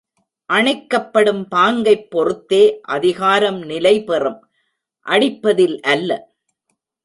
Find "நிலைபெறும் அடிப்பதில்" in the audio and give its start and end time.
3.61-5.79